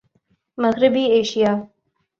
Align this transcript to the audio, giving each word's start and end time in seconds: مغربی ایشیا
مغربی 0.61 1.03
ایشیا 1.15 1.51